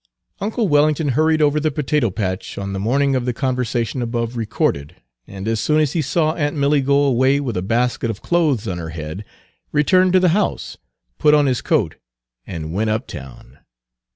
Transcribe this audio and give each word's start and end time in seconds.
Uncle 0.39 0.67
Wellington 0.67 1.09
hurried 1.09 1.43
over 1.43 1.59
the 1.59 1.69
potato 1.69 2.09
patch 2.09 2.57
on 2.57 2.73
the 2.73 2.79
morning 2.79 3.15
of 3.15 3.25
the 3.25 3.33
conversation 3.33 4.01
above 4.01 4.35
recorded, 4.35 4.95
and 5.27 5.47
as 5.47 5.59
soon 5.59 5.79
as 5.79 5.93
he 5.93 6.01
saw 6.01 6.29
aunt 6.33 6.55
Page 6.55 6.59
214 6.59 6.59
Milly 6.59 6.81
go 6.81 7.03
away 7.03 7.39
with 7.39 7.55
a 7.55 7.61
basket 7.61 8.09
of 8.09 8.23
clothes 8.23 8.67
on 8.67 8.79
her 8.79 8.89
head, 8.89 9.23
returned 9.71 10.13
to 10.13 10.19
the 10.19 10.29
house, 10.29 10.79
put 11.19 11.35
on 11.35 11.45
his 11.45 11.61
coat, 11.61 11.97
and 12.47 12.73
went 12.73 12.89
uptown. 12.89 13.59